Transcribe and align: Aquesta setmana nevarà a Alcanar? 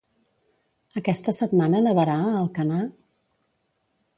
Aquesta 1.01 1.35
setmana 1.39 1.81
nevarà 1.89 2.15
a 2.23 2.33
Alcanar? 2.41 2.81